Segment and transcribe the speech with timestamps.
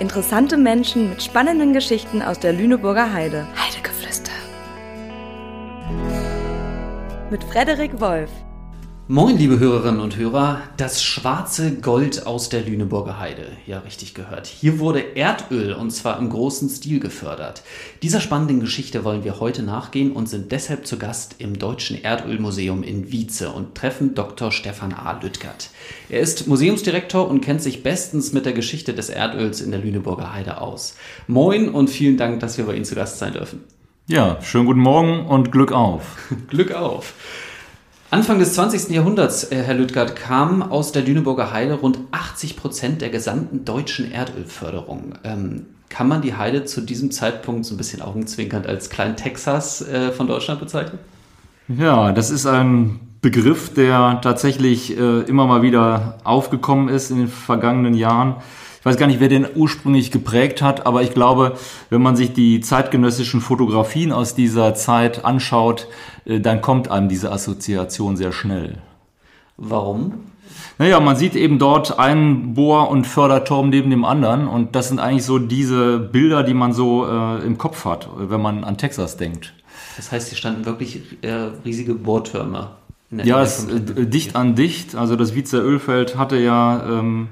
[0.00, 3.46] Interessante Menschen mit spannenden Geschichten aus der Lüneburger Heide.
[3.54, 4.32] Heidegeflüster.
[7.30, 8.30] Mit Frederik Wolf.
[9.12, 13.48] Moin, liebe Hörerinnen und Hörer, das schwarze Gold aus der Lüneburger Heide.
[13.66, 14.46] Ja, richtig gehört.
[14.46, 17.64] Hier wurde Erdöl und zwar im großen Stil gefördert.
[18.04, 22.84] Dieser spannenden Geschichte wollen wir heute nachgehen und sind deshalb zu Gast im Deutschen Erdölmuseum
[22.84, 24.52] in Wietze und treffen Dr.
[24.52, 25.18] Stefan A.
[25.20, 25.70] Lüttgert.
[26.08, 30.32] Er ist Museumsdirektor und kennt sich bestens mit der Geschichte des Erdöls in der Lüneburger
[30.32, 30.94] Heide aus.
[31.26, 33.64] Moin und vielen Dank, dass wir bei Ihnen zu Gast sein dürfen.
[34.06, 36.16] Ja, schönen guten Morgen und Glück auf.
[36.48, 37.14] Glück auf.
[38.12, 38.90] Anfang des 20.
[38.90, 44.10] Jahrhunderts, äh, Herr Lüttgert, kamen aus der Lüneburger Heide rund 80 Prozent der gesamten deutschen
[44.10, 45.14] Erdölförderung.
[45.22, 49.86] Ähm, kann man die Heide zu diesem Zeitpunkt so ein bisschen augenzwinkernd als Klein Texas
[49.86, 50.98] äh, von Deutschland bezeichnen?
[51.68, 57.28] Ja, das ist ein Begriff, der tatsächlich äh, immer mal wieder aufgekommen ist in den
[57.28, 58.36] vergangenen Jahren.
[58.80, 61.58] Ich weiß gar nicht, wer den ursprünglich geprägt hat, aber ich glaube,
[61.90, 65.86] wenn man sich die zeitgenössischen Fotografien aus dieser Zeit anschaut,
[66.24, 68.78] äh, dann kommt einem diese Assoziation sehr schnell.
[69.58, 70.14] Warum?
[70.78, 74.98] Naja, man sieht eben dort einen Bohr- und Förderturm neben dem anderen und das sind
[74.98, 79.18] eigentlich so diese Bilder, die man so äh, im Kopf hat, wenn man an Texas
[79.18, 79.52] denkt.
[79.96, 82.70] Das heißt, hier standen wirklich äh, riesige Bohrtürme.
[83.10, 84.94] ja, es, äh, dicht an dicht.
[84.94, 87.28] Also das Wiezer Ölfeld hatte ja ähm,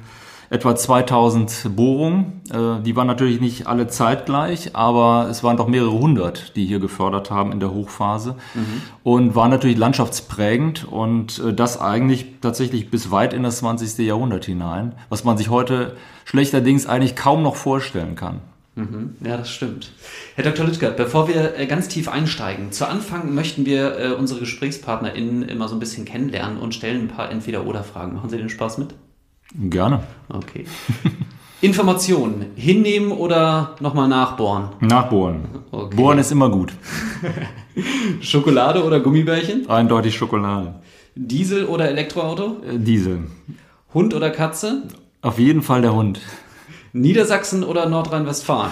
[0.50, 2.41] etwa 2000 Bohrungen.
[2.50, 6.80] Äh, die waren natürlich nicht alle zeitgleich, aber es waren doch mehrere hundert, die hier
[6.80, 8.82] gefördert haben in der Hochphase mhm.
[9.02, 13.98] und waren natürlich landschaftsprägend und äh, das eigentlich tatsächlich bis weit in das 20.
[14.06, 18.40] Jahrhundert hinein, was man sich heute schlechterdings eigentlich kaum noch vorstellen kann.
[18.74, 19.16] Mhm.
[19.24, 19.90] Ja, das stimmt.
[20.36, 20.64] Herr Dr.
[20.64, 25.74] Lüttgert, bevor wir äh, ganz tief einsteigen, zu Anfang möchten wir unsere GesprächspartnerInnen immer so
[25.74, 28.14] ein bisschen kennenlernen und stellen ein paar Entweder-Oder-Fragen.
[28.14, 28.94] Machen Sie den Spaß mit?
[29.54, 30.02] Gerne.
[30.28, 30.64] Okay.
[31.60, 34.68] Informationen hinnehmen oder nochmal nachbohren?
[34.80, 35.48] Nachbohren.
[35.70, 35.96] Okay.
[35.96, 36.72] Bohren ist immer gut.
[38.20, 39.68] Schokolade oder Gummibärchen?
[39.68, 40.74] Eindeutig Schokolade.
[41.14, 42.58] Diesel oder Elektroauto?
[42.62, 43.24] Äh, Diesel.
[43.92, 44.84] Hund oder Katze?
[45.23, 46.20] Auf jeden Fall der Hund.
[46.92, 48.70] Niedersachsen oder Nordrhein-Westfalen?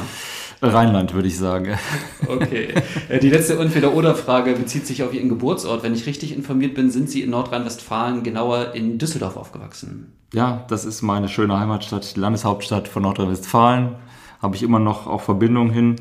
[0.63, 1.79] Rheinland, würde ich sagen.
[2.27, 2.69] Okay.
[3.09, 5.83] Äh, die letzte Entweder-Oder-Frage bezieht sich auf Ihren Geburtsort.
[5.83, 10.13] Wenn ich richtig informiert bin, sind Sie in Nordrhein-Westfalen, genauer in Düsseldorf aufgewachsen.
[10.33, 13.97] Ja, das ist meine schöne Heimatstadt, die Landeshauptstadt von Nordrhein-Westfalen.
[14.43, 15.97] Habe ich immer noch auch Verbindungen hin.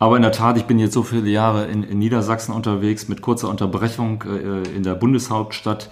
[0.00, 3.20] Aber in der Tat, ich bin jetzt so viele Jahre in, in Niedersachsen unterwegs mit
[3.20, 5.90] kurzer Unterbrechung äh, in der Bundeshauptstadt,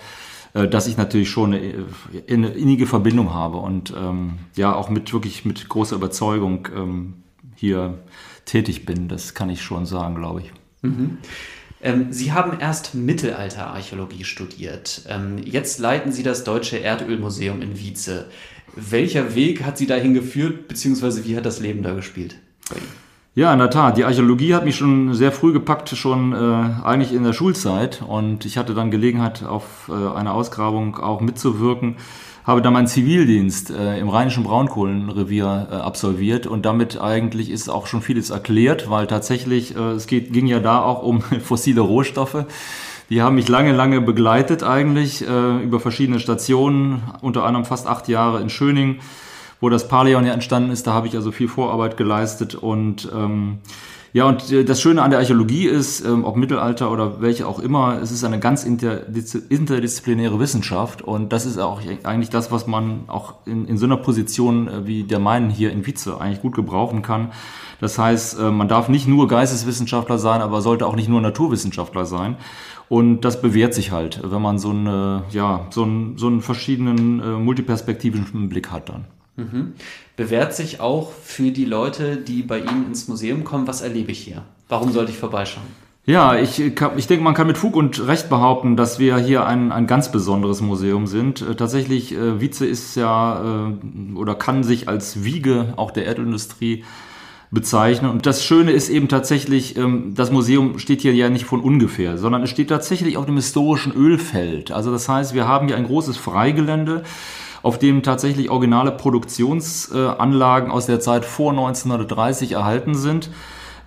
[0.54, 1.84] äh, dass ich natürlich schon eine,
[2.28, 7.14] eine, innige Verbindung habe und ähm, ja auch mit wirklich mit großer Überzeugung ähm,
[7.58, 7.98] hier
[8.44, 9.08] tätig bin.
[9.08, 10.52] Das kann ich schon sagen, glaube ich.
[10.82, 11.18] Mhm.
[11.80, 15.02] Ähm, Sie haben erst Mittelalterarchäologie studiert.
[15.08, 18.26] Ähm, jetzt leiten Sie das Deutsche Erdölmuseum in Wietze.
[18.74, 22.36] Welcher Weg hat Sie dahin geführt, beziehungsweise wie hat das Leben da gespielt?
[23.34, 23.96] Ja, in der Tat.
[23.96, 26.36] Die Archäologie hat mich schon sehr früh gepackt, schon äh,
[26.84, 28.02] eigentlich in der Schulzeit.
[28.02, 31.96] Und ich hatte dann Gelegenheit, auf äh, einer Ausgrabung auch mitzuwirken
[32.48, 37.86] habe dann meinen Zivildienst äh, im Rheinischen Braunkohlenrevier äh, absolviert und damit eigentlich ist auch
[37.86, 42.46] schon vieles erklärt, weil tatsächlich äh, es geht, ging ja da auch um fossile Rohstoffe.
[43.10, 48.08] Die haben mich lange, lange begleitet eigentlich äh, über verschiedene Stationen, unter anderem fast acht
[48.08, 49.00] Jahre in Schöning,
[49.60, 50.86] wo das Paleon ja entstanden ist.
[50.86, 53.58] Da habe ich also viel Vorarbeit geleistet und ähm,
[54.12, 57.58] ja, und äh, das Schöne an der Archäologie ist, ähm, ob Mittelalter oder welche auch
[57.58, 63.02] immer, es ist eine ganz interdisziplinäre Wissenschaft und das ist auch eigentlich das, was man
[63.08, 66.54] auch in, in so einer Position äh, wie der meinen hier in Vize eigentlich gut
[66.54, 67.32] gebrauchen kann.
[67.80, 72.06] Das heißt, äh, man darf nicht nur Geisteswissenschaftler sein, aber sollte auch nicht nur Naturwissenschaftler
[72.06, 72.36] sein.
[72.88, 77.20] Und das bewährt sich halt, wenn man so, eine, ja, so, einen, so einen verschiedenen
[77.20, 79.04] äh, multiperspektivischen Blick hat dann.
[79.38, 79.72] Mhm.
[80.16, 84.18] Bewährt sich auch für die Leute, die bei Ihnen ins Museum kommen, was erlebe ich
[84.18, 84.42] hier?
[84.68, 85.66] Warum sollte ich vorbeischauen?
[86.04, 89.70] Ja, ich, ich denke, man kann mit Fug und Recht behaupten, dass wir hier ein,
[89.72, 91.42] ein ganz besonderes Museum sind.
[91.42, 96.84] Äh, tatsächlich, äh, Wietze ist ja äh, oder kann sich als Wiege auch der Erdindustrie
[97.50, 98.10] bezeichnen.
[98.10, 102.16] Und das Schöne ist eben tatsächlich, ähm, das Museum steht hier ja nicht von ungefähr,
[102.16, 104.70] sondern es steht tatsächlich auf dem historischen Ölfeld.
[104.70, 107.02] Also das heißt, wir haben hier ein großes Freigelände
[107.62, 113.30] auf dem tatsächlich originale Produktionsanlagen aus der Zeit vor 1930 erhalten sind.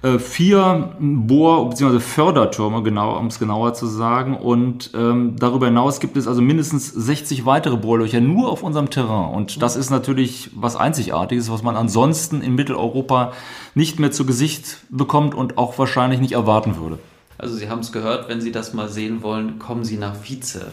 [0.03, 1.99] Äh, vier Bohr- bzw.
[1.99, 4.35] Fördertürme, genau, um es genauer zu sagen.
[4.35, 9.31] Und ähm, darüber hinaus gibt es also mindestens 60 weitere Bohrlöcher nur auf unserem Terrain.
[9.31, 13.33] Und das ist natürlich was Einzigartiges, was man ansonsten in Mitteleuropa
[13.75, 16.97] nicht mehr zu Gesicht bekommt und auch wahrscheinlich nicht erwarten würde.
[17.37, 20.71] Also Sie haben es gehört, wenn Sie das mal sehen wollen, kommen Sie nach Vize.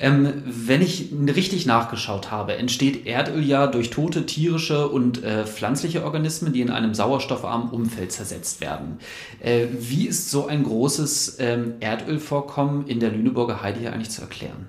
[0.00, 6.04] Ähm, wenn ich richtig nachgeschaut habe, entsteht Erdöl ja durch tote tierische und äh, pflanzliche
[6.04, 8.98] Organismen, die in einem sauerstoffarmen Umfeld zersetzt werden.
[9.40, 14.22] Äh, wie ist so ein großes ähm, Erdölvorkommen in der Lüneburger Heide hier eigentlich zu
[14.22, 14.66] erklären?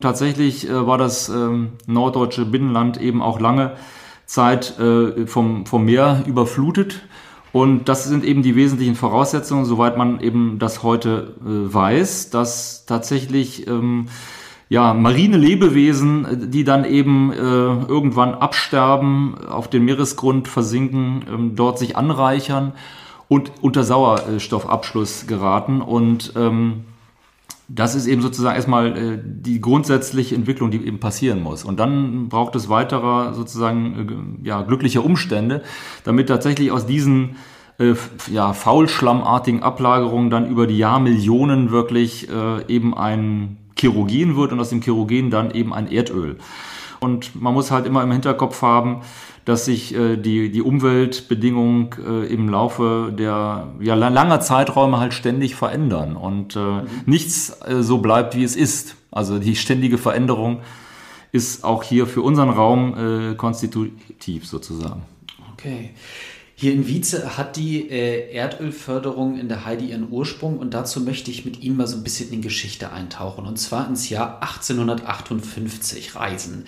[0.00, 3.76] Tatsächlich äh, war das ähm, norddeutsche Binnenland eben auch lange
[4.26, 7.00] Zeit äh, vom, vom Meer überflutet.
[7.56, 12.84] Und das sind eben die wesentlichen Voraussetzungen, soweit man eben das heute äh, weiß, dass
[12.84, 14.08] tatsächlich ähm,
[14.68, 21.56] ja, marine Lebewesen, äh, die dann eben äh, irgendwann absterben, auf den Meeresgrund versinken, ähm,
[21.56, 22.72] dort sich anreichern
[23.26, 25.80] und unter Sauerstoffabschluss geraten.
[25.80, 26.84] Und ähm,
[27.68, 31.64] das ist eben sozusagen erstmal äh, die grundsätzliche Entwicklung, die eben passieren muss.
[31.64, 35.62] Und dann braucht es weiterer sozusagen äh, ja, glücklicher Umstände,
[36.04, 37.36] damit tatsächlich aus diesen
[37.78, 37.94] äh,
[38.30, 44.70] ja, faulschlammartigen Ablagerungen dann über die Jahrmillionen wirklich äh, eben ein Kerogen wird und aus
[44.70, 46.38] dem Kerogen dann eben ein Erdöl.
[47.00, 49.02] Und man muss halt immer im Hinterkopf haben,
[49.46, 55.54] dass sich äh, die, die Umweltbedingungen äh, im Laufe der ja, langer Zeiträume halt ständig
[55.54, 56.86] verändern und äh, mhm.
[57.06, 58.96] nichts äh, so bleibt, wie es ist.
[59.10, 60.60] Also die ständige Veränderung
[61.30, 65.02] ist auch hier für unseren Raum äh, konstitutiv sozusagen.
[65.52, 65.90] Okay.
[66.58, 71.30] Hier in Wietze hat die äh, Erdölförderung in der Heide ihren Ursprung und dazu möchte
[71.30, 76.16] ich mit Ihnen mal so ein bisschen in Geschichte eintauchen und zwar ins Jahr 1858
[76.16, 76.64] reisen.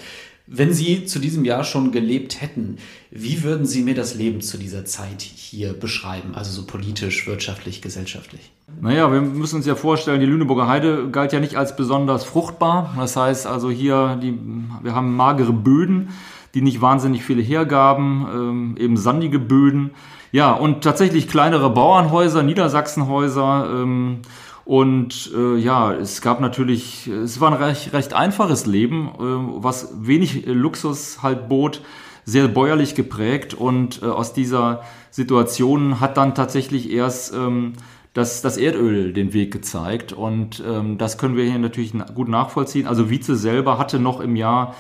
[0.51, 2.79] Wenn Sie zu diesem Jahr schon gelebt hätten,
[3.11, 6.35] wie würden Sie mir das Leben zu dieser Zeit hier beschreiben?
[6.35, 8.51] Also so politisch, wirtschaftlich, gesellschaftlich?
[8.81, 12.95] Naja, wir müssen uns ja vorstellen, die Lüneburger Heide galt ja nicht als besonders fruchtbar.
[12.97, 14.39] Das heißt also hier, die,
[14.83, 16.11] wir haben magere Böden,
[16.55, 19.91] die nicht wahnsinnig viele hergaben, ähm, eben sandige Böden.
[20.33, 23.69] Ja, und tatsächlich kleinere Bauernhäuser, Niedersachsenhäuser.
[23.71, 24.21] Ähm,
[24.69, 29.95] und äh, ja, es gab natürlich, es war ein recht, recht einfaches Leben, äh, was
[30.07, 31.81] wenig Luxus halt bot,
[32.27, 33.55] sehr bäuerlich geprägt.
[33.55, 37.77] Und äh, aus dieser Situation hat dann tatsächlich erst ähm,
[38.13, 40.13] das, das Erdöl den Weg gezeigt.
[40.13, 42.87] Und ähm, das können wir hier natürlich gut nachvollziehen.
[42.87, 44.75] Also Wietze selber hatte noch im Jahr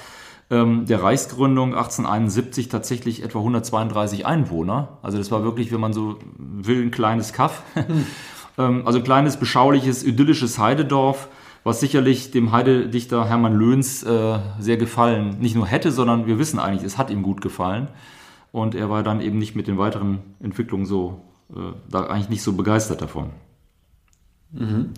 [0.50, 4.99] ähm, der Reichsgründung 1871 tatsächlich etwa 132 Einwohner.
[5.00, 7.62] Also das war wirklich, wenn man so will, ein kleines Kaff.
[8.58, 8.64] Hm.
[8.64, 11.28] Ähm, also ein kleines, beschauliches, idyllisches Heidedorf,
[11.64, 16.58] was sicherlich dem Heidedichter Hermann Löhns äh, sehr gefallen, nicht nur hätte, sondern wir wissen
[16.58, 17.88] eigentlich, es hat ihm gut gefallen.
[18.52, 21.20] Und er war dann eben nicht mit den weiteren Entwicklungen so,
[21.50, 23.31] äh, da eigentlich nicht so begeistert davon.
[24.52, 24.94] Mhm.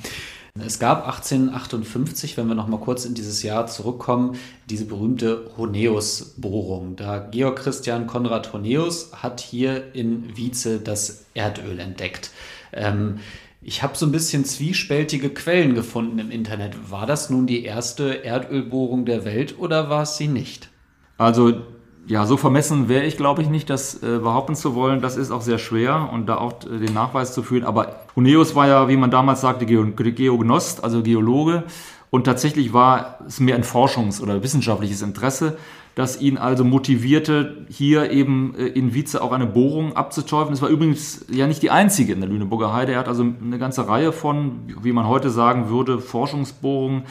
[0.58, 4.36] Es gab 1858, wenn wir noch mal kurz in dieses Jahr zurückkommen,
[4.68, 6.96] diese berühmte Honeus-Bohrung.
[6.96, 12.30] Da Georg Christian Konrad Honeus hat hier in Wietze das Erdöl entdeckt.
[12.72, 13.20] Ähm,
[13.62, 16.90] ich habe so ein bisschen zwiespältige Quellen gefunden im Internet.
[16.90, 20.70] War das nun die erste Erdölbohrung der Welt oder war es sie nicht?
[21.18, 21.60] Also
[22.06, 25.02] ja, so vermessen wäre ich, glaube ich, nicht, das äh, behaupten zu wollen.
[25.02, 27.64] Das ist auch sehr schwer und da auch äh, den Nachweis zu führen.
[27.64, 31.64] Aber Huneus war ja, wie man damals sagte, Geo Geognost, also Geologe.
[32.08, 35.58] Und tatsächlich war es mehr ein Forschungs- oder wissenschaftliches Interesse
[35.94, 40.54] das ihn also motivierte, hier eben äh, in Wietze auch eine Bohrung abzuteufeln.
[40.54, 42.92] Es war übrigens ja nicht die einzige in der Lüneburger Heide.
[42.92, 47.04] Er hat also eine ganze Reihe von, wie man heute sagen würde, Forschungsbohrungen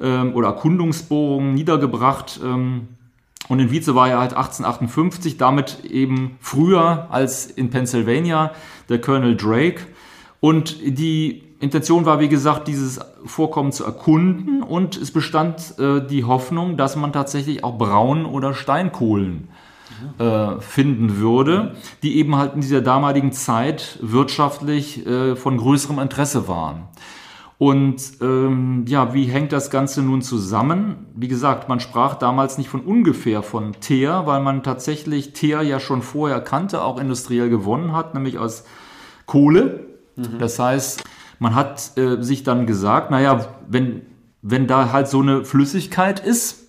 [0.00, 2.40] ähm, oder Erkundungsbohrungen niedergebracht.
[2.44, 2.88] Ähm,
[3.48, 8.52] und in Wietze war er halt 1858, damit eben früher als in Pennsylvania
[8.88, 9.80] der Colonel Drake.
[10.40, 16.24] Und die Intention war, wie gesagt, dieses Vorkommen zu erkunden und es bestand äh, die
[16.24, 19.48] Hoffnung, dass man tatsächlich auch Braun- oder Steinkohlen
[20.18, 26.48] äh, finden würde, die eben halt in dieser damaligen Zeit wirtschaftlich äh, von größerem Interesse
[26.48, 26.84] waren.
[27.58, 31.08] Und ähm, ja, wie hängt das Ganze nun zusammen?
[31.14, 35.78] Wie gesagt, man sprach damals nicht von ungefähr von Teer, weil man tatsächlich Teer ja
[35.78, 38.64] schon vorher kannte, auch industriell gewonnen hat, nämlich aus
[39.26, 39.89] Kohle.
[40.16, 40.38] Mhm.
[40.38, 41.04] Das heißt,
[41.38, 44.02] man hat äh, sich dann gesagt, naja, wenn,
[44.42, 46.68] wenn da halt so eine Flüssigkeit ist,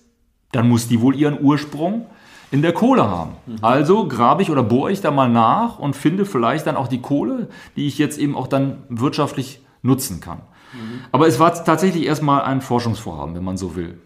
[0.52, 2.06] dann muss die wohl ihren Ursprung
[2.50, 3.32] in der Kohle haben.
[3.46, 3.56] Mhm.
[3.62, 7.00] Also grabe ich oder bohre ich da mal nach und finde vielleicht dann auch die
[7.00, 10.38] Kohle, die ich jetzt eben auch dann wirtschaftlich nutzen kann.
[10.72, 11.00] Mhm.
[11.10, 13.98] Aber es war tatsächlich erstmal ein Forschungsvorhaben, wenn man so will.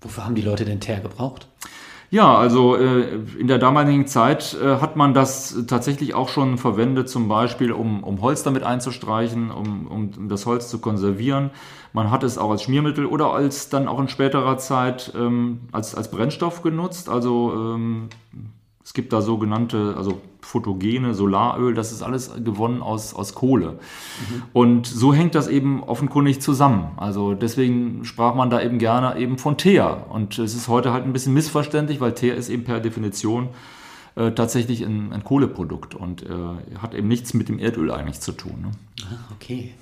[0.00, 1.48] Wofür haben die Leute den Teer gebraucht?
[2.12, 7.08] Ja, also äh, in der damaligen Zeit äh, hat man das tatsächlich auch schon verwendet,
[7.08, 11.50] zum Beispiel um, um Holz damit einzustreichen, um, um das Holz zu konservieren.
[11.92, 15.94] Man hat es auch als Schmiermittel oder als dann auch in späterer Zeit ähm, als,
[15.94, 17.08] als Brennstoff genutzt.
[17.08, 18.08] Also ähm,
[18.84, 23.72] Es gibt da sogenannte, also Photogene, Solaröl, das ist alles gewonnen aus, aus Kohle.
[23.72, 24.42] Mhm.
[24.52, 26.90] Und so hängt das eben offenkundig zusammen.
[26.96, 30.06] Also deswegen sprach man da eben gerne eben von Teer.
[30.10, 33.50] Und es ist heute halt ein bisschen missverständlich, weil Teer ist eben per Definition
[34.16, 36.26] äh, tatsächlich ein, ein, Kohleprodukt und äh,
[36.78, 38.60] hat eben nichts mit dem Erdöl eigentlich zu tun.
[38.60, 38.70] Ne?
[39.04, 39.72] Ah, okay.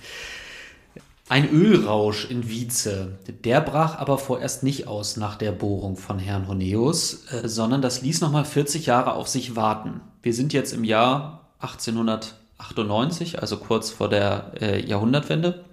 [1.30, 6.48] Ein Ölrausch in Wietze, der brach aber vorerst nicht aus nach der Bohrung von Herrn
[6.48, 10.00] Honeus, äh, sondern das ließ nochmal 40 Jahre auf sich warten.
[10.28, 15.64] Wir sind jetzt im Jahr 1898, also kurz vor der äh, Jahrhundertwende.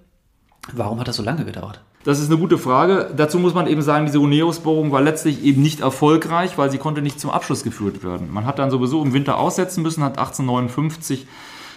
[0.72, 1.82] Warum hat das so lange gedauert?
[2.06, 3.12] Das ist eine gute Frage.
[3.18, 7.02] Dazu muss man eben sagen, diese Honeus-Bohrung war letztlich eben nicht erfolgreich, weil sie konnte
[7.02, 8.32] nicht zum Abschluss geführt werden.
[8.32, 11.28] Man hat dann sowieso im Winter aussetzen müssen, hat 1859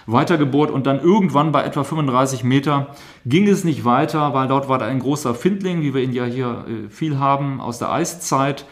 [0.06, 2.94] weitergebohrt und dann irgendwann bei etwa 35 Meter
[3.26, 6.26] ging es nicht weiter, weil dort war da ein großer Findling, wie wir ihn ja
[6.26, 8.66] hier äh, viel haben aus der Eiszeit.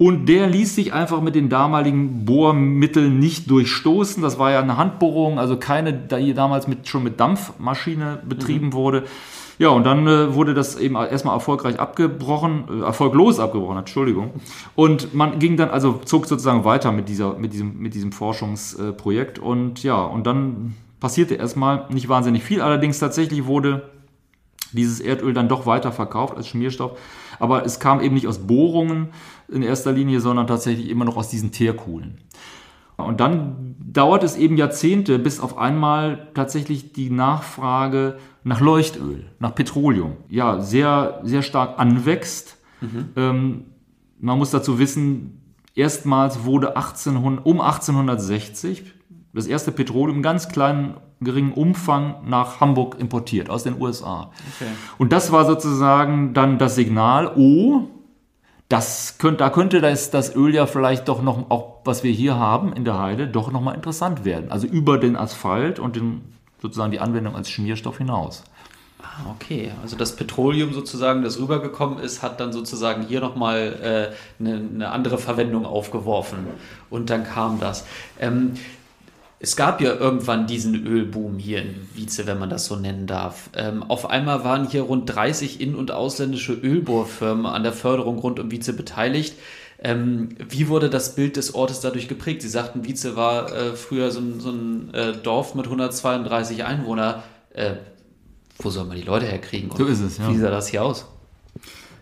[0.00, 4.22] Und der ließ sich einfach mit den damaligen Bohrmitteln nicht durchstoßen.
[4.22, 8.72] Das war ja eine Handbohrung, also keine, die damals mit, schon mit Dampfmaschine betrieben mhm.
[8.72, 9.04] wurde.
[9.58, 14.30] Ja, und dann äh, wurde das eben erstmal erfolgreich abgebrochen, äh, erfolglos abgebrochen, Entschuldigung.
[14.74, 19.38] Und man ging dann, also zog sozusagen weiter mit, dieser, mit, diesem, mit diesem Forschungsprojekt.
[19.38, 22.62] und ja, und dann passierte erstmal nicht wahnsinnig viel.
[22.62, 23.82] Allerdings tatsächlich wurde
[24.72, 26.98] dieses Erdöl dann doch weiter verkauft als Schmierstoff.
[27.38, 29.08] Aber es kam eben nicht aus Bohrungen
[29.50, 32.18] in erster Linie, sondern tatsächlich immer noch aus diesen Teerkuhlen.
[32.96, 39.54] Und dann dauert es eben Jahrzehnte, bis auf einmal tatsächlich die Nachfrage nach Leuchtöl, nach
[39.54, 42.58] Petroleum, ja, sehr, sehr stark anwächst.
[42.80, 43.08] Mhm.
[43.16, 43.64] Ähm,
[44.20, 45.40] man muss dazu wissen,
[45.74, 48.94] erstmals wurde 1800, um 1860
[49.32, 54.30] das erste Petroleum in ganz kleinen, geringen Umfang nach Hamburg importiert, aus den USA.
[54.56, 54.70] Okay.
[54.98, 57.88] Und das war sozusagen dann das Signal, oh,
[58.70, 62.36] das könnte, da könnte das, das Öl ja vielleicht doch noch, auch was wir hier
[62.36, 64.52] haben in der Heide, doch nochmal interessant werden.
[64.52, 66.22] Also über den Asphalt und den,
[66.62, 68.44] sozusagen die Anwendung als Schmierstoff hinaus.
[69.02, 69.72] Ah, okay.
[69.82, 74.90] Also das Petroleum sozusagen, das rübergekommen ist, hat dann sozusagen hier nochmal äh, eine, eine
[74.92, 76.38] andere Verwendung aufgeworfen.
[76.90, 77.84] Und dann kam das.
[78.20, 78.54] Ähm,
[79.42, 83.48] es gab ja irgendwann diesen Ölboom hier in Wietze, wenn man das so nennen darf.
[83.56, 88.38] Ähm, auf einmal waren hier rund 30 in- und ausländische Ölbohrfirmen an der Förderung rund
[88.38, 89.34] um Wietze beteiligt.
[89.78, 92.42] Ähm, wie wurde das Bild des Ortes dadurch geprägt?
[92.42, 97.22] Sie sagten, Wietze war äh, früher so ein, so ein äh, Dorf mit 132 Einwohnern.
[97.54, 97.76] Äh,
[98.58, 99.70] wo soll man die Leute herkriegen?
[99.70, 100.28] Und so ist es, ja.
[100.28, 101.06] Wie sah das hier aus?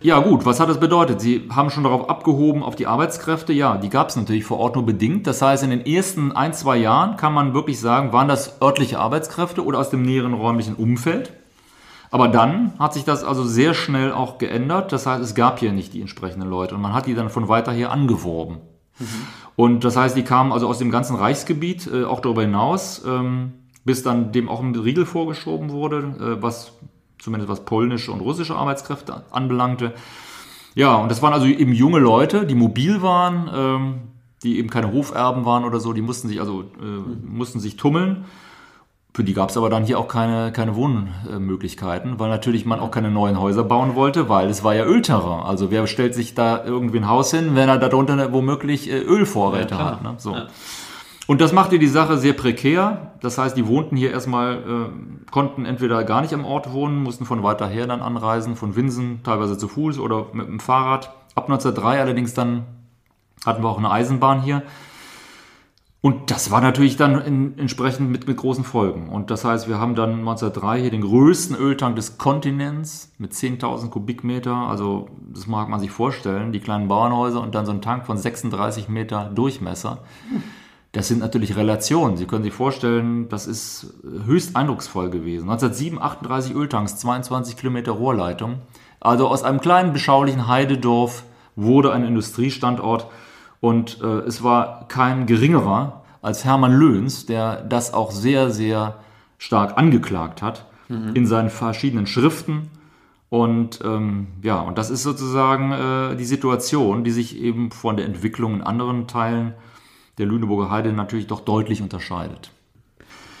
[0.01, 1.19] Ja gut, was hat das bedeutet?
[1.19, 3.51] Sie haben schon darauf abgehoben, auf die Arbeitskräfte.
[3.51, 5.27] Ja, die gab es natürlich vor Ort nur bedingt.
[5.27, 8.99] Das heißt, in den ersten ein, zwei Jahren kann man wirklich sagen, waren das örtliche
[8.99, 11.33] Arbeitskräfte oder aus dem näheren räumlichen Umfeld.
[12.11, 14.93] Aber dann hat sich das also sehr schnell auch geändert.
[14.93, 17.49] Das heißt, es gab hier nicht die entsprechenden Leute und man hat die dann von
[17.49, 18.59] weiter her angeworben.
[18.99, 19.05] Mhm.
[19.57, 23.53] Und das heißt, die kamen also aus dem ganzen Reichsgebiet, äh, auch darüber hinaus, ähm,
[23.83, 26.71] bis dann dem auch ein Riegel vorgeschoben wurde, äh, was
[27.19, 29.93] zumindest was polnische und russische Arbeitskräfte anbelangte.
[30.75, 33.95] Ja, und das waren also eben junge Leute, die mobil waren, ähm,
[34.43, 38.25] die eben keine Hoferben waren oder so, die mussten sich also äh, mussten sich tummeln.
[39.13, 42.91] Für die gab es aber dann hier auch keine, keine Wohnmöglichkeiten, weil natürlich man auch
[42.91, 45.43] keine neuen Häuser bauen wollte, weil es war ja Ölterrain.
[45.43, 49.75] Also wer stellt sich da irgendwie ein Haus hin, wenn er darunter womöglich äh, Ölvorräte
[49.75, 50.03] ja, hat.
[50.03, 50.13] Ne?
[50.17, 50.35] So.
[50.35, 50.47] Ja.
[51.29, 53.11] Und das machte die Sache sehr prekär.
[53.21, 57.23] Das heißt, die wohnten hier erstmal, äh, konnten entweder gar nicht am Ort wohnen, mussten
[57.23, 61.13] von weiter her dann anreisen, von Winsen, teilweise zu Fuß oder mit dem Fahrrad.
[61.35, 62.63] Ab 1903 allerdings dann
[63.45, 64.63] hatten wir auch eine Eisenbahn hier.
[66.01, 69.07] Und das war natürlich dann in, entsprechend mit, mit großen Folgen.
[69.09, 73.89] Und das heißt, wir haben dann 1903 hier den größten Öltank des Kontinents mit 10.000
[73.89, 74.55] Kubikmeter.
[74.55, 78.17] Also das mag man sich vorstellen, die kleinen Bauernhäuser und dann so ein Tank von
[78.17, 79.99] 36 Meter Durchmesser.
[80.91, 82.17] Das sind natürlich Relationen.
[82.17, 83.93] Sie können sich vorstellen, das ist
[84.25, 85.49] höchst eindrucksvoll gewesen.
[85.49, 88.59] 1907 38 Öltanks, 22 Kilometer Rohrleitung.
[88.99, 91.23] Also aus einem kleinen beschaulichen Heidedorf
[91.55, 93.07] wurde ein Industriestandort
[93.61, 98.95] und äh, es war kein geringerer als Hermann Löhns, der das auch sehr, sehr
[99.37, 101.11] stark angeklagt hat mhm.
[101.13, 102.69] in seinen verschiedenen Schriften.
[103.29, 108.05] Und ähm, ja, und das ist sozusagen äh, die Situation, die sich eben von der
[108.05, 109.53] Entwicklung in anderen Teilen
[110.19, 112.51] der Lüneburger Heide natürlich doch deutlich unterscheidet.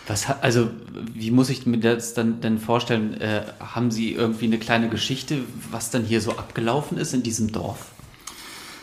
[0.07, 0.69] Was, also,
[1.13, 3.21] wie muss ich mir das dann denn vorstellen?
[3.21, 7.51] Äh, haben Sie irgendwie eine kleine Geschichte, was dann hier so abgelaufen ist in diesem
[7.51, 7.91] Dorf?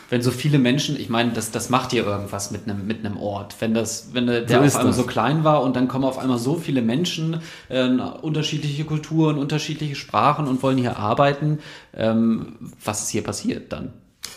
[0.09, 3.17] Wenn so viele Menschen, ich meine, das, das macht ja irgendwas mit einem, mit einem
[3.17, 3.55] Ort.
[3.59, 4.95] Wenn, das, wenn der, der so auf einmal das.
[4.95, 9.95] so klein war und dann kommen auf einmal so viele Menschen, äh, unterschiedliche Kulturen, unterschiedliche
[9.95, 11.59] Sprachen und wollen hier arbeiten,
[11.93, 13.91] ähm, was ist hier passiert dann?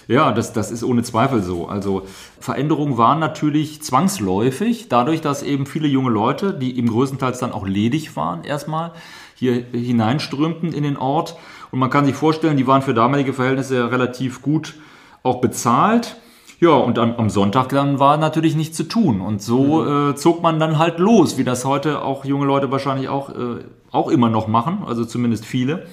[0.08, 1.68] Ja, das, das ist ohne Zweifel so.
[1.68, 2.02] Also
[2.40, 7.66] Veränderungen waren natürlich zwangsläufig, dadurch, dass eben viele junge Leute, die eben größtenteils dann auch
[7.66, 8.92] ledig waren, erstmal
[9.34, 11.36] hier hineinströmten in den Ort.
[11.70, 14.74] Und man kann sich vorstellen, die waren für damalige Verhältnisse relativ gut
[15.22, 16.16] auch bezahlt.
[16.60, 19.20] Ja, und dann am Sonntag dann war natürlich nichts zu tun.
[19.20, 20.10] Und so mhm.
[20.10, 23.64] äh, zog man dann halt los, wie das heute auch junge Leute wahrscheinlich auch, äh,
[23.90, 25.86] auch immer noch machen, also zumindest viele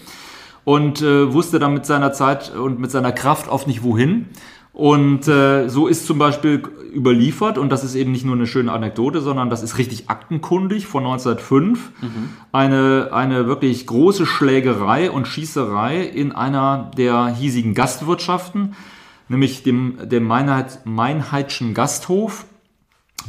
[0.67, 4.25] und äh, wusste dann mit seiner Zeit und mit seiner Kraft oft nicht wohin.
[4.73, 6.61] Und äh, so ist zum Beispiel
[6.93, 10.85] überliefert, und das ist eben nicht nur eine schöne Anekdote, sondern das ist richtig aktenkundig
[10.85, 12.09] von 1905, mhm.
[12.51, 18.75] eine, eine wirklich große Schlägerei und Schießerei in einer der hiesigen Gastwirtschaften,
[19.29, 22.43] nämlich dem, dem Meinheit, Meinheitschen Gasthof,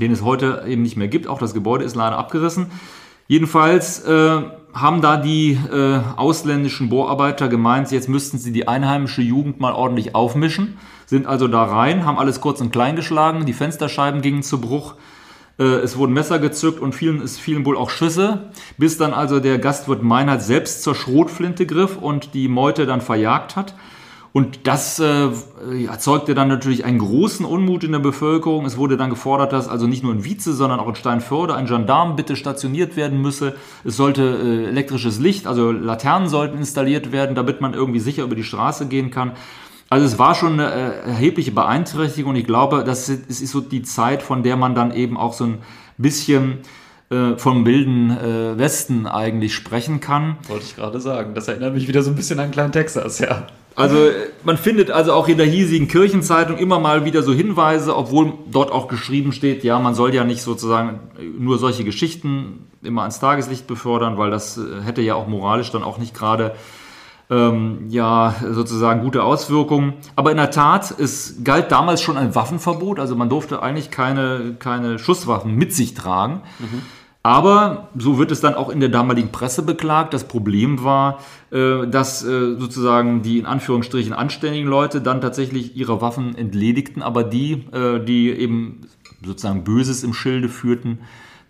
[0.00, 1.28] den es heute eben nicht mehr gibt.
[1.28, 2.66] Auch das Gebäude ist leider abgerissen.
[3.28, 4.40] Jedenfalls äh,
[4.72, 10.14] haben da die äh, ausländischen Bohrarbeiter gemeint, jetzt müssten sie die einheimische Jugend mal ordentlich
[10.14, 14.62] aufmischen, sind also da rein, haben alles kurz und klein geschlagen, die Fensterscheiben gingen zu
[14.62, 14.94] Bruch,
[15.58, 19.40] äh, es wurden Messer gezückt und vielen, es fielen wohl auch Schüsse, bis dann also
[19.40, 23.74] der Gastwirt Meinhard selbst zur Schrotflinte griff und die Meute dann verjagt hat.
[24.32, 25.30] Und das äh,
[25.86, 28.66] erzeugte dann natürlich einen großen Unmut in der Bevölkerung.
[28.66, 31.66] Es wurde dann gefordert, dass also nicht nur in Wietze, sondern auch in Steinförde ein
[31.66, 33.56] Gendarm bitte stationiert werden müsse.
[33.84, 38.34] Es sollte äh, elektrisches Licht, also Laternen sollten installiert werden, damit man irgendwie sicher über
[38.34, 39.32] die Straße gehen kann.
[39.90, 43.60] Also es war schon eine äh, erhebliche Beeinträchtigung und ich glaube, das ist, ist so
[43.60, 45.58] die Zeit, von der man dann eben auch so ein
[45.96, 46.58] bisschen
[47.10, 50.36] äh, vom wilden äh, Westen eigentlich sprechen kann.
[50.46, 51.34] Wollte ich gerade sagen.
[51.34, 53.46] Das erinnert mich wieder so ein bisschen an Klein Texas, ja.
[53.74, 54.08] Also
[54.44, 58.72] man findet also auch in der hiesigen Kirchenzeitung immer mal wieder so Hinweise, obwohl dort
[58.72, 60.98] auch geschrieben steht, ja, man soll ja nicht sozusagen
[61.38, 65.82] nur solche Geschichten immer ans Tageslicht befördern, weil das äh, hätte ja auch moralisch dann
[65.82, 66.54] auch nicht gerade
[67.30, 69.94] ähm, ja sozusagen gute Auswirkungen.
[70.16, 74.56] Aber in der Tat, es galt damals schon ein Waffenverbot, also man durfte eigentlich keine,
[74.58, 76.42] keine Schusswaffen mit sich tragen.
[76.58, 76.82] Mhm.
[77.22, 80.14] Aber so wird es dann auch in der damaligen Presse beklagt.
[80.14, 81.18] Das Problem war,
[81.50, 87.24] äh, dass äh, sozusagen die in Anführungsstrichen anständigen Leute dann tatsächlich ihre Waffen entledigten, aber
[87.24, 88.82] die, äh, die eben
[89.24, 91.00] sozusagen Böses im Schilde führten,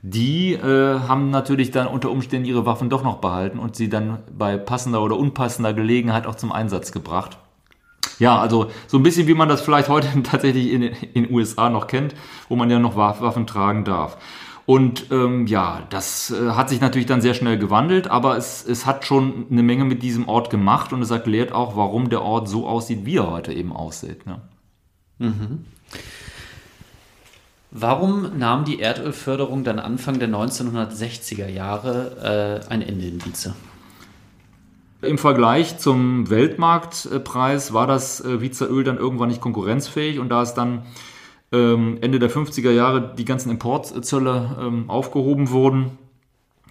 [0.01, 4.57] die haben natürlich dann unter Umständen ihre Waffen doch noch behalten und sie dann bei
[4.57, 7.37] passender oder unpassender Gelegenheit auch zum Einsatz gebracht.
[8.21, 11.89] Ja, also so ein bisschen wie man das vielleicht heute tatsächlich in den USA noch
[11.89, 12.15] kennt,
[12.49, 14.17] wo man ja noch Waffen tragen darf.
[14.69, 18.85] Und ähm, ja, das äh, hat sich natürlich dann sehr schnell gewandelt, aber es, es
[18.85, 22.51] hat schon eine Menge mit diesem Ort gemacht und es erklärt auch, warum der Ort
[22.51, 24.27] so aussieht, wie er heute eben aussieht.
[24.27, 24.43] Ne?
[25.17, 25.65] Mhm.
[27.71, 33.55] Warum nahm die Erdölförderung dann Anfang der 1960er Jahre äh, ein Ende in Wietze?
[35.01, 40.43] Im Vergleich zum Weltmarktpreis war das äh, Wiezer Öl dann irgendwann nicht konkurrenzfähig und da
[40.43, 40.83] es dann
[41.53, 45.99] ähm, Ende der 50er Jahre die ganzen Importzölle ähm, aufgehoben wurden,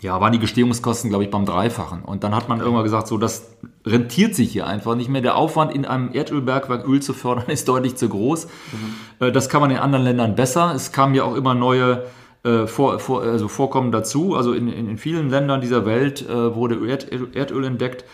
[0.02, 2.04] ja, waren die Gestehungskosten, glaube ich, beim Dreifachen.
[2.04, 5.22] Und dann hat man irgendwann gesagt, so, das rentiert sich hier einfach nicht mehr.
[5.22, 8.46] Der Aufwand, in einem Erdölbergwerk Öl zu fördern, ist deutlich zu groß.
[8.46, 9.26] Mhm.
[9.28, 10.74] Äh, das kann man in anderen Ländern besser.
[10.76, 12.04] Es kamen ja auch immer neue
[12.44, 14.36] äh, vor, vor, also Vorkommen dazu.
[14.36, 18.06] Also in, in, in vielen Ländern dieser Welt äh, wurde Erd, Erdöl entdeckt.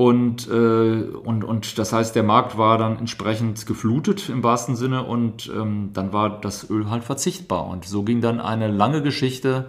[0.00, 5.02] Und, äh, und, und das heißt, der Markt war dann entsprechend geflutet im wahrsten Sinne
[5.02, 7.66] und ähm, dann war das Öl halt verzichtbar.
[7.66, 9.68] Und so ging dann eine lange Geschichte,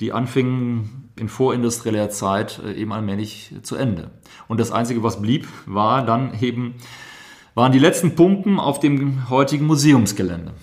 [0.00, 4.10] die anfing in vorindustrieller Zeit äh, eben allmählich zu Ende.
[4.48, 6.74] Und das Einzige, was blieb, war dann eben,
[7.54, 10.54] waren die letzten Pumpen auf dem heutigen Museumsgelände.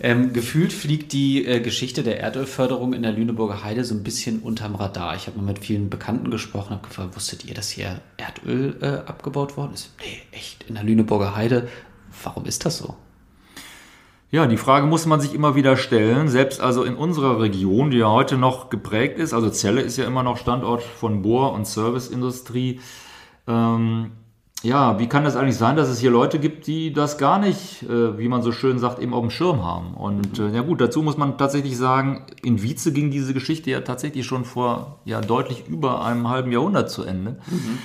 [0.00, 4.40] Ähm, gefühlt fliegt die äh, Geschichte der Erdölförderung in der Lüneburger Heide so ein bisschen
[4.40, 5.14] unterm Radar.
[5.16, 9.08] Ich habe mal mit vielen Bekannten gesprochen, habe gefragt, wusstet ihr, dass hier Erdöl äh,
[9.08, 9.92] abgebaut worden ist?
[10.00, 11.68] Nee, echt, in der Lüneburger Heide.
[12.22, 12.96] Warum ist das so?
[14.30, 16.28] Ja, die Frage muss man sich immer wieder stellen.
[16.28, 20.06] Selbst also in unserer Region, die ja heute noch geprägt ist, also Celle ist ja
[20.06, 22.80] immer noch Standort von Bohr- und Serviceindustrie,
[23.46, 24.12] ähm,
[24.62, 27.82] ja, wie kann das eigentlich sein, dass es hier Leute gibt, die das gar nicht,
[27.82, 29.94] äh, wie man so schön sagt, eben auf dem Schirm haben?
[29.94, 33.80] Und äh, ja gut, dazu muss man tatsächlich sagen, in Wietze ging diese Geschichte ja
[33.80, 37.38] tatsächlich schon vor ja deutlich über einem halben Jahrhundert zu Ende.
[37.50, 37.78] Mhm.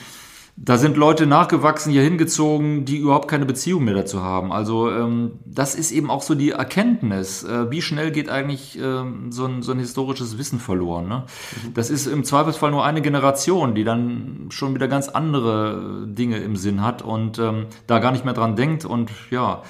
[0.59, 4.51] Da sind Leute nachgewachsen, hier hingezogen, die überhaupt keine Beziehung mehr dazu haben.
[4.51, 7.43] Also ähm, das ist eben auch so die Erkenntnis.
[7.43, 11.07] Äh, wie schnell geht eigentlich ähm, so, ein, so ein historisches Wissen verloren?
[11.07, 11.25] Ne?
[11.63, 11.73] Mhm.
[11.75, 16.55] Das ist im Zweifelsfall nur eine Generation, die dann schon wieder ganz andere Dinge im
[16.55, 18.83] Sinn hat und ähm, da gar nicht mehr dran denkt.
[18.83, 19.61] Und ja,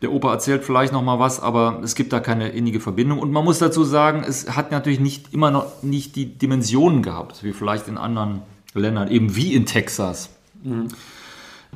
[0.00, 3.18] der Opa erzählt vielleicht noch mal was, aber es gibt da keine innige Verbindung.
[3.18, 7.42] Und man muss dazu sagen, es hat natürlich nicht immer noch nicht die Dimensionen gehabt,
[7.42, 8.42] wie vielleicht in anderen
[8.74, 10.30] Ländern, eben wie in Texas.
[10.62, 10.88] Mhm.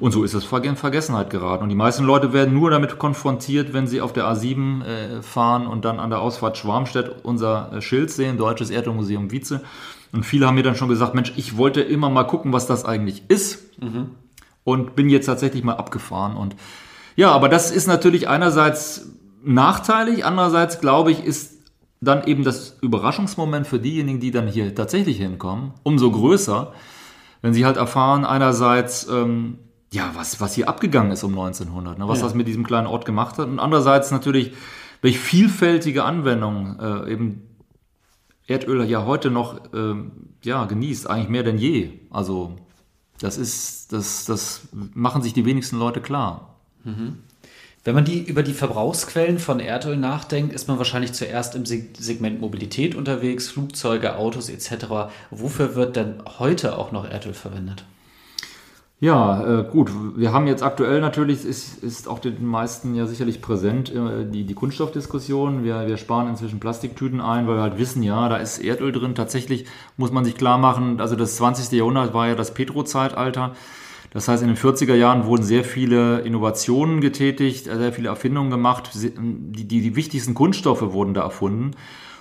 [0.00, 1.62] Und so ist es in Vergessenheit geraten.
[1.62, 5.66] Und die meisten Leute werden nur damit konfrontiert, wenn sie auf der A7 äh, fahren
[5.66, 9.62] und dann an der Ausfahrt Schwarmstedt unser äh, Schild sehen, Deutsches Erdölmuseum Wietze.
[10.12, 12.84] Und viele haben mir dann schon gesagt, Mensch, ich wollte immer mal gucken, was das
[12.84, 13.80] eigentlich ist.
[13.80, 14.10] Mhm.
[14.64, 16.36] Und bin jetzt tatsächlich mal abgefahren.
[16.36, 16.56] Und
[17.16, 19.10] ja, aber das ist natürlich einerseits
[19.44, 21.58] nachteilig, andererseits glaube ich, ist
[22.04, 26.72] dann eben das Überraschungsmoment für diejenigen, die dann hier tatsächlich hinkommen, umso größer,
[27.42, 29.58] wenn sie halt erfahren, einerseits, ähm,
[29.92, 32.24] ja, was, was hier abgegangen ist um 1900, ne, was ja.
[32.24, 34.52] das mit diesem kleinen Ort gemacht hat und andererseits natürlich,
[35.02, 37.42] welche vielfältige Anwendungen äh, eben
[38.46, 39.94] Erdöl ja heute noch äh,
[40.42, 42.00] ja, genießt, eigentlich mehr denn je.
[42.10, 42.56] Also
[43.20, 46.56] das ist, das, das machen sich die wenigsten Leute klar.
[46.84, 47.18] Mhm.
[47.84, 52.40] Wenn man die, über die Verbrauchsquellen von Erdöl nachdenkt, ist man wahrscheinlich zuerst im Segment
[52.40, 54.86] Mobilität unterwegs, Flugzeuge, Autos etc.
[55.30, 57.84] Wofür wird denn heute auch noch Erdöl verwendet?
[59.00, 59.90] Ja, äh, gut.
[60.16, 64.44] Wir haben jetzt aktuell natürlich, ist, ist auch den meisten ja sicherlich präsent, äh, die,
[64.44, 65.62] die Kunststoffdiskussion.
[65.62, 69.14] Wir, wir sparen inzwischen Plastiktüten ein, weil wir halt wissen, ja, da ist Erdöl drin.
[69.14, 69.66] Tatsächlich
[69.98, 71.70] muss man sich klar machen, also das 20.
[71.72, 73.54] Jahrhundert war ja das Petro-Zeitalter.
[74.14, 78.90] Das heißt, in den 40er Jahren wurden sehr viele Innovationen getätigt, sehr viele Erfindungen gemacht.
[78.94, 79.10] Die,
[79.64, 81.72] die, die wichtigsten Kunststoffe wurden da erfunden.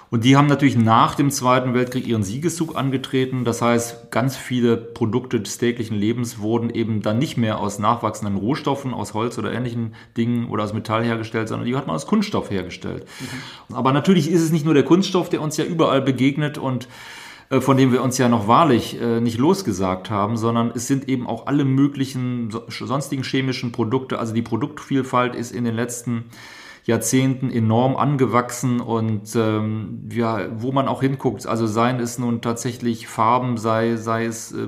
[0.09, 3.45] Und die haben natürlich nach dem Zweiten Weltkrieg ihren Siegeszug angetreten.
[3.45, 8.37] Das heißt, ganz viele Produkte des täglichen Lebens wurden eben dann nicht mehr aus nachwachsenden
[8.37, 12.05] Rohstoffen, aus Holz oder ähnlichen Dingen oder aus Metall hergestellt, sondern die hat man aus
[12.05, 13.05] Kunststoff hergestellt.
[13.69, 13.75] Mhm.
[13.75, 16.87] Aber natürlich ist es nicht nur der Kunststoff, der uns ja überall begegnet und äh,
[17.49, 21.27] von dem wir uns ja noch wahrlich äh, nicht losgesagt haben, sondern es sind eben
[21.27, 24.19] auch alle möglichen sonstigen chemischen Produkte.
[24.19, 26.25] Also die Produktvielfalt ist in den letzten
[26.85, 33.07] Jahrzehnten enorm angewachsen und ähm, ja, wo man auch hinguckt, also seien es nun tatsächlich
[33.07, 34.67] Farben, sei, sei es, äh,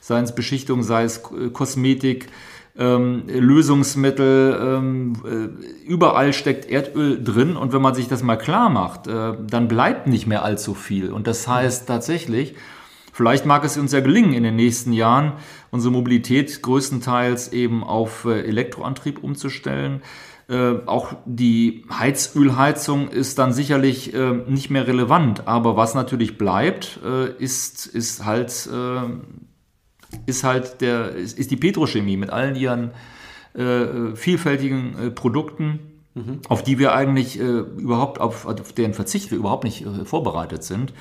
[0.00, 2.28] sei es Beschichtung, sei es Kosmetik,
[2.76, 8.70] ähm, Lösungsmittel, ähm, äh, überall steckt Erdöl drin und wenn man sich das mal klar
[8.70, 11.12] macht, äh, dann bleibt nicht mehr allzu viel.
[11.12, 12.54] Und das heißt tatsächlich,
[13.12, 15.34] vielleicht mag es uns ja gelingen in den nächsten Jahren,
[15.70, 20.00] unsere Mobilität größtenteils eben auf äh, Elektroantrieb umzustellen.
[20.48, 27.00] Äh, auch die Heizölheizung ist dann sicherlich äh, nicht mehr relevant, aber was natürlich bleibt,
[27.04, 28.68] äh, ist, ist halt
[30.26, 32.92] ist halt der, ist, die Petrochemie mit allen ihren
[33.54, 35.80] äh, vielfältigen äh, Produkten,
[36.14, 36.40] mhm.
[36.48, 40.62] auf die wir eigentlich äh, überhaupt, auf, auf, deren Verzicht wir überhaupt nicht äh, vorbereitet
[40.64, 40.92] sind.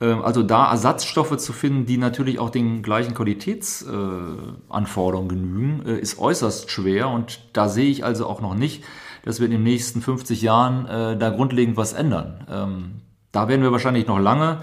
[0.00, 6.18] Ähm, also da Ersatzstoffe zu finden, die natürlich auch den gleichen Qualitätsanforderungen genügen, äh, ist
[6.18, 8.84] äußerst schwer und da sehe ich also auch noch nicht,
[9.24, 12.46] dass wir in den nächsten 50 Jahren äh, da grundlegend was ändern.
[12.50, 13.02] Ähm,
[13.32, 14.62] da werden wir wahrscheinlich noch lange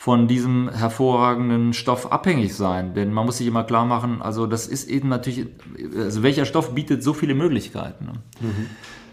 [0.00, 2.94] von diesem hervorragenden Stoff abhängig sein.
[2.94, 5.48] Denn man muss sich immer klar machen, also das ist eben natürlich,
[5.94, 8.06] also welcher Stoff bietet so viele Möglichkeiten.
[8.06, 8.12] Ne?
[8.40, 8.66] Mhm.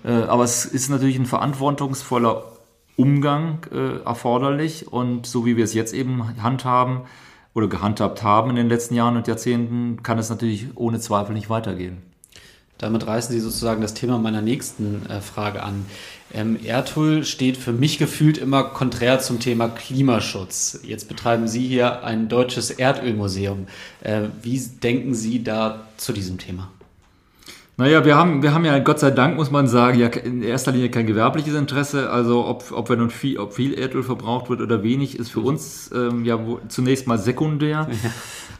[0.10, 2.46] Äh, aber es ist natürlich ein verantwortungsvoller
[2.96, 7.02] Umgang äh, erforderlich und so wie wir es jetzt eben handhaben
[7.54, 11.50] oder gehandhabt haben in den letzten Jahren und Jahrzehnten, kann es natürlich ohne Zweifel nicht
[11.50, 12.02] weitergehen.
[12.78, 15.86] Damit reißen Sie sozusagen das Thema meiner nächsten äh, Frage an.
[16.34, 20.80] Ähm, Erdöl steht für mich gefühlt immer konträr zum Thema Klimaschutz.
[20.84, 23.68] Jetzt betreiben Sie hier ein deutsches Erdölmuseum.
[24.02, 26.70] Äh, wie denken Sie da zu diesem Thema?
[27.80, 30.72] Naja, wir haben, wir haben ja Gott sei Dank, muss man sagen, ja in erster
[30.72, 32.10] Linie kein gewerbliches Interesse.
[32.10, 35.42] Also ob, ob, wir nun viel, ob viel Erdöl verbraucht wird oder wenig, ist für
[35.42, 37.88] uns ähm, ja zunächst mal sekundär.
[37.88, 38.10] Ja.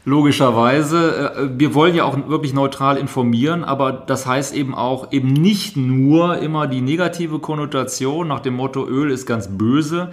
[0.04, 1.34] Logischerweise.
[1.36, 5.76] Äh, wir wollen ja auch wirklich neutral informieren, aber das heißt eben auch eben nicht
[5.76, 10.10] nur immer die negative Konnotation nach dem Motto Öl ist ganz böse,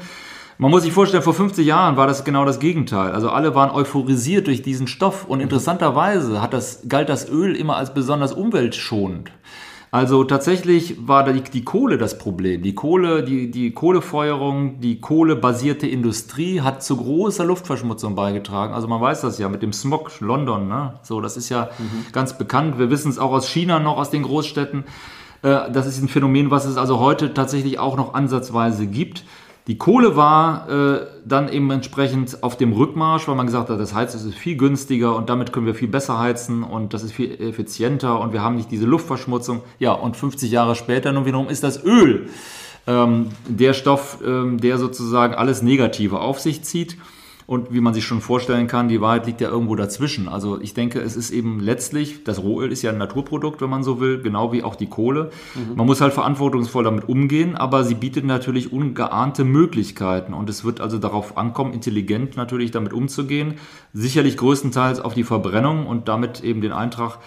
[0.58, 3.12] man muss sich vorstellen, vor 50 Jahren war das genau das Gegenteil.
[3.12, 7.76] Also alle waren euphorisiert durch diesen Stoff und interessanterweise hat das, galt das Öl immer
[7.76, 9.32] als besonders umweltschonend.
[9.92, 12.62] Also tatsächlich war die, die Kohle das Problem.
[12.64, 18.74] Die Kohle, die, die Kohlefeuerung, die kohlebasierte Industrie hat zu großer Luftverschmutzung beigetragen.
[18.74, 20.96] Also man weiß das ja mit dem Smog, London, ne?
[21.02, 22.12] So, das ist ja mhm.
[22.12, 22.78] ganz bekannt.
[22.78, 24.84] Wir wissen es auch aus China noch, aus den Großstädten.
[25.44, 29.24] Äh, das ist ein Phänomen, was es also heute tatsächlich auch noch ansatzweise gibt.
[29.68, 33.96] Die Kohle war äh, dann eben entsprechend auf dem Rückmarsch, weil man gesagt hat, das
[33.96, 37.32] Heizen ist viel günstiger und damit können wir viel besser heizen und das ist viel
[37.42, 39.62] effizienter und wir haben nicht diese Luftverschmutzung.
[39.80, 42.30] Ja, und 50 Jahre später nun wiederum ist das Öl
[42.86, 46.98] ähm, der Stoff, ähm, der sozusagen alles Negative auf sich zieht.
[47.48, 50.28] Und wie man sich schon vorstellen kann, die Wahrheit liegt ja irgendwo dazwischen.
[50.28, 53.84] Also ich denke, es ist eben letztlich, das Rohöl ist ja ein Naturprodukt, wenn man
[53.84, 55.30] so will, genau wie auch die Kohle.
[55.54, 55.76] Mhm.
[55.76, 60.34] Man muss halt verantwortungsvoll damit umgehen, aber sie bietet natürlich ungeahnte Möglichkeiten.
[60.34, 63.56] Und es wird also darauf ankommen, intelligent natürlich damit umzugehen.
[63.94, 67.20] Sicherlich größtenteils auf die Verbrennung und damit eben den Eintrag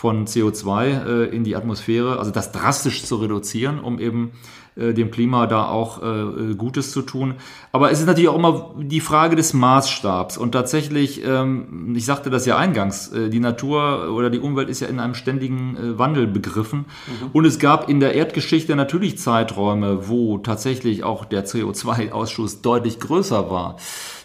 [0.00, 4.30] von CO2 äh, in die Atmosphäre, also das drastisch zu reduzieren, um eben
[4.76, 7.34] äh, dem Klima da auch äh, Gutes zu tun.
[7.72, 10.38] Aber es ist natürlich auch immer die Frage des Maßstabs.
[10.38, 14.80] Und tatsächlich, ähm, ich sagte das ja eingangs, äh, die Natur oder die Umwelt ist
[14.80, 16.86] ja in einem ständigen äh, Wandel begriffen.
[17.06, 17.30] Mhm.
[17.32, 23.50] Und es gab in der Erdgeschichte natürlich Zeiträume, wo tatsächlich auch der CO2-Ausschuss deutlich größer
[23.50, 23.76] war.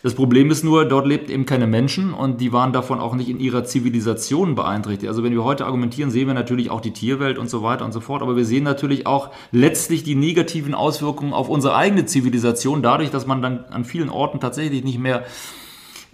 [0.06, 3.28] Das Problem ist nur, dort lebten eben keine Menschen und die waren davon auch nicht
[3.28, 5.10] in ihrer Zivilisation beeinträchtigt.
[5.10, 7.92] Also wenn wir heute argumentieren, sehen wir natürlich auch die Tierwelt und so weiter und
[7.92, 12.82] so fort, aber wir sehen natürlich auch letztlich die negativen Auswirkungen auf unsere eigene Zivilisation,
[12.82, 15.24] dadurch, dass man dann an vielen Orten tatsächlich nicht mehr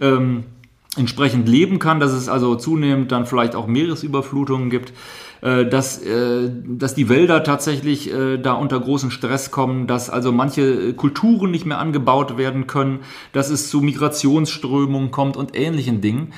[0.00, 0.44] ähm,
[0.96, 4.92] entsprechend leben kann, dass es also zunehmend dann vielleicht auch Meeresüberflutungen gibt.
[5.42, 10.30] Äh, dass, äh, dass die Wälder tatsächlich äh, da unter großen Stress kommen, dass also
[10.30, 13.00] manche Kulturen nicht mehr angebaut werden können,
[13.32, 16.32] dass es zu Migrationsströmungen kommt und ähnlichen Dingen.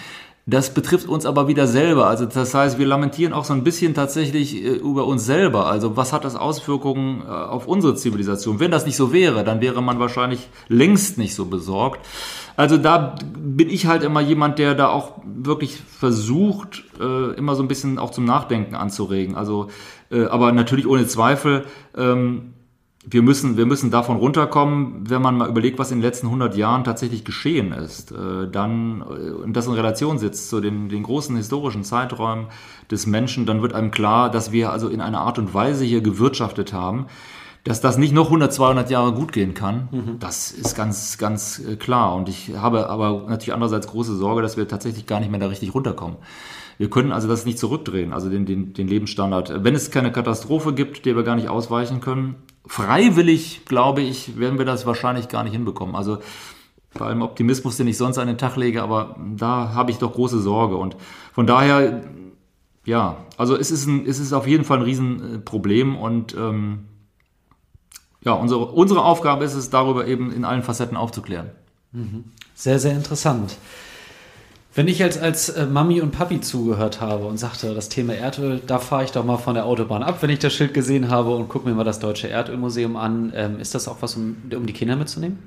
[0.47, 2.07] Das betrifft uns aber wieder selber.
[2.07, 5.67] Also das heißt, wir lamentieren auch so ein bisschen tatsächlich über uns selber.
[5.67, 8.61] Also was hat das Auswirkungen auf unsere Zivilisation?
[8.61, 12.05] Wenn das nicht so wäre, dann wäre man wahrscheinlich längst nicht so besorgt.
[12.57, 17.63] Also da bin ich halt immer jemand, der da auch wirklich versucht, äh, immer so
[17.63, 19.35] ein bisschen auch zum Nachdenken anzuregen.
[19.35, 19.69] Also,
[20.11, 21.65] äh, aber natürlich ohne Zweifel,
[21.97, 22.55] ähm,
[23.07, 26.57] wir müssen, wir müssen davon runterkommen, wenn man mal überlegt, was in den letzten 100
[26.57, 28.13] Jahren tatsächlich geschehen ist.
[28.13, 32.47] Äh, dann, äh, und das in Relation sitzt zu den, den großen historischen Zeiträumen
[32.91, 36.01] des Menschen, dann wird einem klar, dass wir also in einer Art und Weise hier
[36.01, 37.07] gewirtschaftet haben,
[37.63, 40.19] dass das nicht noch 100, 200 Jahre gut gehen kann, mhm.
[40.19, 42.15] das ist ganz, ganz äh, klar.
[42.15, 45.47] Und ich habe aber natürlich andererseits große Sorge, dass wir tatsächlich gar nicht mehr da
[45.47, 46.17] richtig runterkommen.
[46.79, 49.65] Wir können also das nicht zurückdrehen, also den, den, den Lebensstandard.
[49.65, 54.59] Wenn es keine Katastrophe gibt, der wir gar nicht ausweichen können, freiwillig, glaube ich, werden
[54.59, 55.95] wir das wahrscheinlich gar nicht hinbekommen.
[55.95, 56.19] Also
[56.95, 60.13] bei allem Optimismus, den ich sonst an den Tag lege, aber da habe ich doch
[60.13, 60.77] große Sorge.
[60.77, 60.97] Und
[61.33, 62.05] von daher,
[62.85, 66.85] ja, also es ist, ein, es ist auf jeden Fall ein Riesenproblem und ähm,
[68.25, 71.51] ja, unsere, unsere Aufgabe ist es, darüber eben in allen Facetten aufzuklären.
[71.93, 72.25] Mhm.
[72.55, 73.57] Sehr, sehr interessant.
[74.77, 78.61] Wenn ich jetzt als äh, Mami und Papi zugehört habe und sagte, das Thema Erdöl,
[78.67, 81.35] da fahre ich doch mal von der Autobahn ab, wenn ich das Schild gesehen habe
[81.37, 83.33] und gucke mir mal das Deutsche Erdölmuseum an.
[83.37, 85.39] Ähm, ist das auch was, um, um die Kinder mitzunehmen?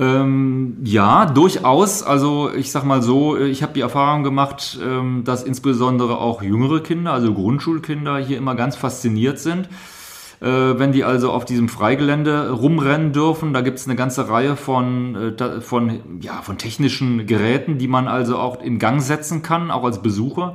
[0.00, 2.02] Ähm, ja, durchaus.
[2.02, 6.80] Also ich sag mal so, ich habe die Erfahrung gemacht, ähm, dass insbesondere auch jüngere
[6.80, 9.68] Kinder, also Grundschulkinder, hier immer ganz fasziniert sind
[10.40, 13.52] äh, wenn die also auf diesem Freigelände rumrennen dürfen.
[13.52, 18.08] Da gibt es eine ganze Reihe von, äh, von, ja, von technischen Geräten, die man
[18.08, 20.54] also auch in Gang setzen kann, auch als Besucher.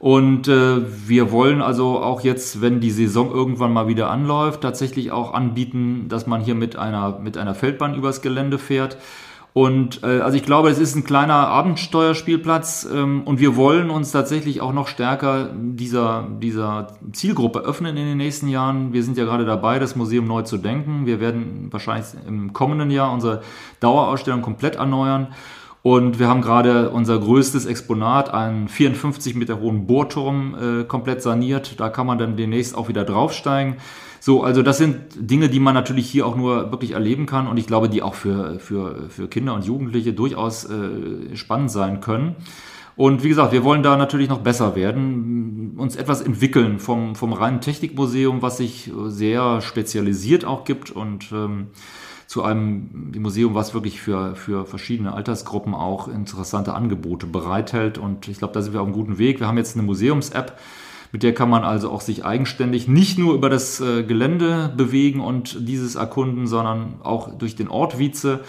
[0.00, 5.12] Und äh, wir wollen also auch jetzt, wenn die Saison irgendwann mal wieder anläuft, tatsächlich
[5.12, 8.98] auch anbieten, dass man hier mit einer, mit einer Feldbahn übers Gelände fährt
[9.54, 14.10] und äh, also ich glaube, es ist ein kleiner Abendsteuerspielplatz ähm, und wir wollen uns
[14.10, 18.92] tatsächlich auch noch stärker dieser, dieser Zielgruppe öffnen in den nächsten Jahren.
[18.92, 21.06] Wir sind ja gerade dabei, das Museum neu zu denken.
[21.06, 23.42] Wir werden wahrscheinlich im kommenden Jahr unsere
[23.78, 25.28] Dauerausstellung komplett erneuern.
[25.82, 31.78] Und wir haben gerade unser größtes Exponat, einen 54 Meter hohen Bohrturm, äh, komplett saniert.
[31.78, 33.76] Da kann man dann demnächst auch wieder draufsteigen.
[34.24, 37.58] So, also das sind Dinge, die man natürlich hier auch nur wirklich erleben kann und
[37.58, 42.34] ich glaube, die auch für, für, für Kinder und Jugendliche durchaus äh, spannend sein können.
[42.96, 47.34] Und wie gesagt, wir wollen da natürlich noch besser werden, uns etwas entwickeln vom, vom
[47.34, 51.66] reinen Technikmuseum, was sich sehr spezialisiert auch gibt und ähm,
[52.26, 57.98] zu einem Museum, was wirklich für, für verschiedene Altersgruppen auch interessante Angebote bereithält.
[57.98, 59.40] Und ich glaube, da sind wir auf einem guten Weg.
[59.40, 60.58] Wir haben jetzt eine Museums-App,
[61.14, 65.20] mit der kann man also auch sich eigenständig nicht nur über das äh, Gelände bewegen
[65.20, 68.40] und dieses erkunden, sondern auch durch den Ort Wietze.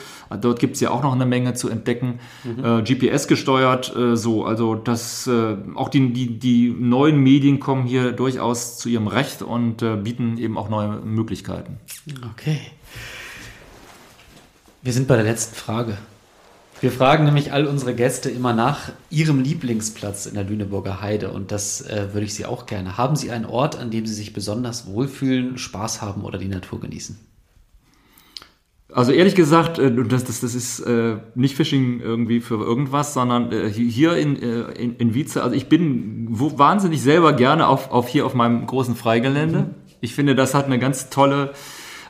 [0.41, 2.19] Dort gibt es ja auch noch eine Menge zu entdecken.
[2.43, 2.65] Mhm.
[2.65, 4.45] Äh, GPS gesteuert, äh, so.
[4.45, 9.43] Also das, äh, auch die, die, die neuen Medien kommen hier durchaus zu ihrem Recht
[9.43, 11.77] und äh, bieten eben auch neue Möglichkeiten.
[12.31, 12.57] Okay.
[14.81, 15.99] Wir sind bei der letzten Frage.
[16.85, 21.51] Wir fragen nämlich all unsere Gäste immer nach ihrem Lieblingsplatz in der Lüneburger Heide und
[21.51, 22.95] das äh, würde ich Sie auch gerne.
[22.95, 26.79] Haben Sie einen Ort, an dem Sie sich besonders wohlfühlen, Spaß haben oder die Natur
[26.79, 27.17] genießen?
[28.93, 33.51] Also ehrlich gesagt, äh, das, das, das ist äh, nicht Fishing irgendwie für irgendwas, sondern
[33.51, 38.09] äh, hier in, äh, in, in Wietze, also ich bin wahnsinnig selber gerne auf, auf
[38.09, 39.59] hier auf meinem großen Freigelände.
[39.59, 39.69] Mhm.
[40.01, 41.53] Ich finde, das hat eine ganz tolle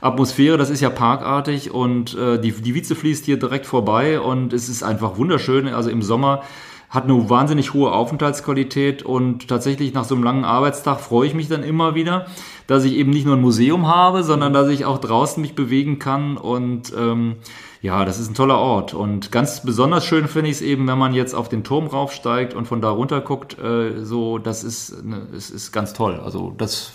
[0.05, 4.53] Atmosphäre, das ist ja parkartig und äh, die, die Wietze fließt hier direkt vorbei und
[4.53, 5.67] es ist einfach wunderschön.
[5.67, 6.43] Also im Sommer
[6.91, 11.47] hat eine wahnsinnig hohe Aufenthaltsqualität und tatsächlich nach so einem langen Arbeitstag freue ich mich
[11.47, 12.27] dann immer wieder,
[12.67, 15.97] dass ich eben nicht nur ein Museum habe, sondern dass ich auch draußen mich bewegen
[15.97, 17.37] kann und ähm,
[17.81, 20.99] ja, das ist ein toller Ort und ganz besonders schön finde ich es eben, wenn
[20.99, 25.03] man jetzt auf den Turm raufsteigt und von da runter guckt, äh, so, das ist,
[25.03, 26.19] ne, es ist ganz toll.
[26.23, 26.93] Also das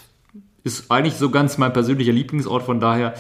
[0.65, 3.15] ist eigentlich so ganz mein persönlicher Lieblingsort, von daher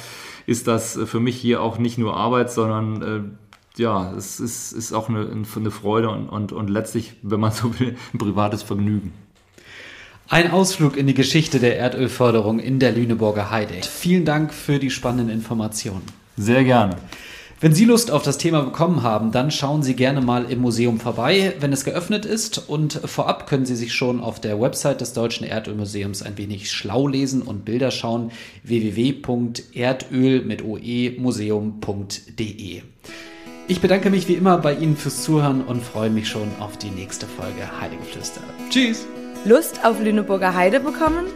[0.46, 4.92] ist das für mich hier auch nicht nur Arbeit, sondern äh, ja, es ist, ist
[4.92, 9.12] auch eine, eine Freude und, und, und letztlich, wenn man so will, ein privates Vergnügen.
[10.28, 13.74] Ein Ausflug in die Geschichte der Erdölförderung in der Lüneburger Heide.
[13.82, 16.02] Vielen Dank für die spannenden Informationen.
[16.36, 16.96] Sehr gerne.
[17.62, 20.98] Wenn Sie Lust auf das Thema bekommen haben, dann schauen Sie gerne mal im Museum
[20.98, 22.70] vorbei, wenn es geöffnet ist.
[22.70, 27.06] Und vorab können Sie sich schon auf der Website des Deutschen Erdölmuseums ein wenig schlau
[27.06, 28.30] lesen und Bilder schauen.
[28.62, 32.82] www.erdöl mit oemuseum.de.
[33.68, 36.88] Ich bedanke mich wie immer bei Ihnen fürs Zuhören und freue mich schon auf die
[36.88, 38.40] nächste Folge Heidegeflüster.
[38.70, 39.06] Tschüss!
[39.44, 41.26] Lust auf Lüneburger Heide bekommen?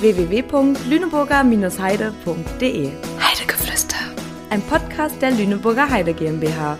[0.00, 3.96] www.lüneburger-heide.de Heidegeflüster.
[4.48, 6.78] Ein Podcast der Lüneburger Heide GmbH.